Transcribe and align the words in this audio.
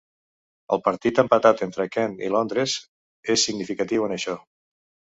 El 0.77 0.81
partit 0.87 1.21
empatat 1.25 1.61
entre 1.67 1.87
Kent 1.97 2.17
i 2.29 2.33
Londres 2.39 2.77
és 3.37 3.47
significatiu 3.49 4.11
en 4.11 4.21
això. 4.21 4.41